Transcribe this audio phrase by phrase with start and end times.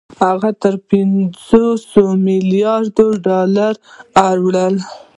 [0.21, 1.83] هغه تر پنځوس
[2.27, 3.79] مليارده ډالرو
[4.27, 4.67] اوړي